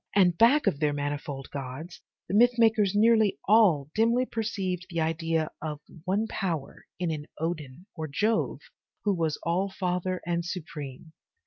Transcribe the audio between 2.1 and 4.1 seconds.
the myth makers nearly all